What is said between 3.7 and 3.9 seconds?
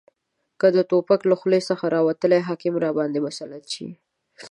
شي